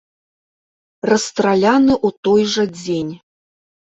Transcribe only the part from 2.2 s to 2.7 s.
той жа